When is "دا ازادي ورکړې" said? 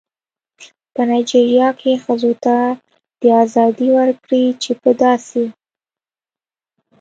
3.21-4.43